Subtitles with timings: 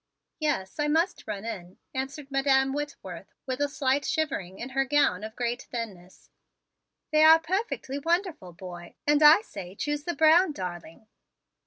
[0.39, 5.23] "Yes, I must run in," answered Madam Whitworth with a slight shivering in her gown
[5.23, 6.31] of great thinness.
[7.11, 11.05] "They are perfectly wonderful, boy, and I say choose the brown darling."